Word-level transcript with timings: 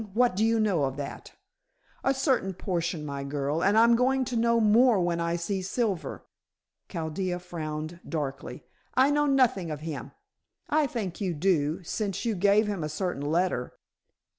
What 0.15 0.35
do 0.35 0.43
you 0.43 0.59
know 0.59 0.85
of 0.85 0.97
that?" 0.97 1.33
"A 2.03 2.15
certain 2.15 2.55
portion, 2.55 3.05
my 3.05 3.23
girl, 3.23 3.61
and 3.63 3.77
I'm 3.77 3.95
going 3.95 4.25
to 4.25 4.35
know 4.35 4.59
more 4.59 4.99
when 4.99 5.19
I 5.19 5.35
see 5.35 5.61
Silver." 5.61 6.23
Chaldea 6.89 7.37
frowned 7.37 7.99
darkly. 8.09 8.63
"I 8.95 9.11
know 9.11 9.27
nothing 9.27 9.69
of 9.69 9.81
him." 9.81 10.11
"I 10.67 10.87
think 10.87 11.21
you 11.21 11.35
do, 11.35 11.83
since 11.83 12.25
you 12.25 12.33
gave 12.33 12.65
him 12.65 12.83
a 12.83 12.89
certain 12.89 13.21
letter." 13.21 13.73